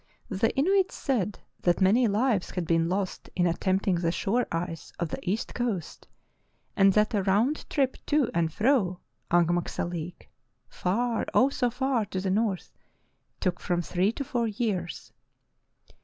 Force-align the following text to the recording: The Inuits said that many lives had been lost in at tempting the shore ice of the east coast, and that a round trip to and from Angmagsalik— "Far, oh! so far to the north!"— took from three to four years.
The 0.31 0.49
Inuits 0.57 0.95
said 0.95 1.37
that 1.61 1.79
many 1.79 2.07
lives 2.07 2.49
had 2.49 2.65
been 2.65 2.89
lost 2.89 3.29
in 3.35 3.45
at 3.45 3.61
tempting 3.61 3.93
the 3.97 4.11
shore 4.11 4.47
ice 4.51 4.91
of 4.97 5.09
the 5.09 5.19
east 5.21 5.53
coast, 5.53 6.07
and 6.75 6.91
that 6.93 7.13
a 7.13 7.21
round 7.21 7.69
trip 7.69 7.97
to 8.07 8.31
and 8.33 8.51
from 8.51 8.97
Angmagsalik— 9.29 10.27
"Far, 10.81 11.27
oh! 11.35 11.49
so 11.49 11.69
far 11.69 12.05
to 12.05 12.19
the 12.19 12.31
north!"— 12.31 12.71
took 13.41 13.59
from 13.59 13.83
three 13.83 14.11
to 14.13 14.23
four 14.23 14.47
years. 14.47 15.13